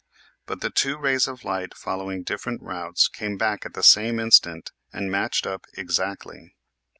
But 0.47 0.61
the 0.61 0.71
two 0.71 0.97
rays 0.97 1.27
of 1.27 1.43
light 1.43 1.75
following 1.75 2.23
different 2.23 2.63
routes 2.63 3.07
came 3.07 3.37
back 3.37 3.67
at 3.67 3.75
the 3.75 3.83
same 3.83 4.19
instant 4.19 4.71
and 4.91 5.11
matched 5.11 5.45
up 5.45 5.67
exactly. 5.77 6.55